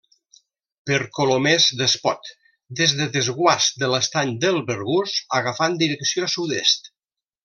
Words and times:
Per 0.91 0.97
Colomers 1.17 1.67
d'Espot: 1.81 2.31
des 2.81 2.95
del 3.01 3.11
desguàs 3.17 3.67
de 3.83 3.91
l'Estany 3.93 4.33
del 4.47 4.57
Bergús 4.71 5.17
agafant 5.41 5.77
direcció 5.85 6.31
sud-est. 6.39 6.91